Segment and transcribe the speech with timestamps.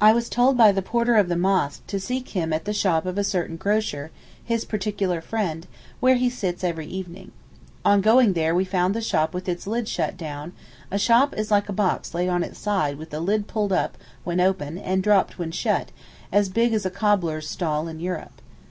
[0.00, 3.04] I was told by the porter of the mosque to seek him at the shop
[3.04, 4.10] of a certain grocer,
[4.42, 5.66] his particular friend,
[6.00, 7.32] where he sits every evening.
[7.84, 10.54] On going there we found the shop with its lid shut down
[10.90, 13.98] (a shop is like a box laid on its side with the lid pulled up
[14.24, 15.90] when open and dropped when shut;
[16.32, 18.40] as big as a cobbler's stall in Europe).